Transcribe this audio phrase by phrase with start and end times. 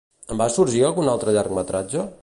[0.35, 2.13] En va sorgir algun altre llargmetratge?